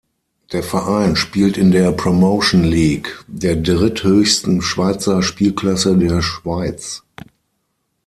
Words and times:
Der 0.51 0.63
Verein 0.63 1.15
spielt 1.15 1.59
in 1.59 1.69
der 1.69 1.91
Promotion 1.91 2.63
League, 2.63 3.23
der 3.27 3.55
dritthöchsten 3.55 4.63
Schweizer 4.63 5.21
Spielklasse 5.21 5.95
der 5.95 6.23
Schweiz. 6.23 7.03